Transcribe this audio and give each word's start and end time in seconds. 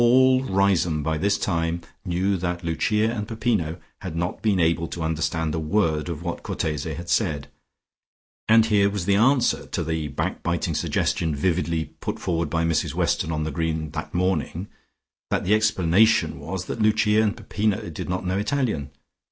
All 0.01 0.41
Riseholme, 0.41 1.03
by 1.03 1.19
this 1.19 1.37
time, 1.37 1.81
knew 2.03 2.35
that 2.37 2.63
Lucia 2.63 3.11
and 3.11 3.27
Peppino 3.27 3.79
had 3.99 4.15
not 4.15 4.41
been 4.41 4.59
able 4.59 4.87
to 4.87 5.03
understand 5.03 5.53
a 5.53 5.59
word 5.59 6.09
of 6.09 6.23
what 6.23 6.41
Cortese 6.41 6.95
had 6.95 7.07
said, 7.07 7.49
and 8.49 8.65
here 8.65 8.89
was 8.89 9.05
the 9.05 9.13
answer 9.13 9.67
to 9.67 9.83
the 9.83 10.07
back 10.07 10.41
biting 10.41 10.73
suggestion, 10.73 11.35
vividly 11.35 11.85
put 11.99 12.17
forward 12.17 12.49
by 12.49 12.63
Mrs 12.63 12.95
Weston 12.95 13.31
on 13.31 13.43
the 13.43 13.51
green 13.51 13.91
that 13.91 14.11
morning, 14.11 14.69
that 15.29 15.43
the 15.43 15.53
explanation 15.53 16.39
was 16.39 16.65
that 16.65 16.81
Lucia 16.81 17.21
and 17.21 17.37
Peppino 17.37 17.87
did 17.91 18.09
not 18.09 18.25
know 18.25 18.39
Italian. 18.39 18.89